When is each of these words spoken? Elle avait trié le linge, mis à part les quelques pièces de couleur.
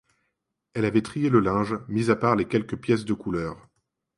Elle 0.73 0.85
avait 0.85 1.03
trié 1.03 1.29
le 1.29 1.39
linge, 1.39 1.77
mis 1.87 2.09
à 2.09 2.15
part 2.15 2.35
les 2.35 2.47
quelques 2.47 2.75
pièces 2.75 3.05
de 3.05 3.13
couleur. 3.13 3.67